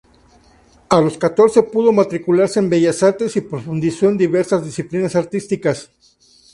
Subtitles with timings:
[0.89, 5.91] A los catorce pudo matricularse en Bellas Artes y profundizó en diversas disciplinas artísticas.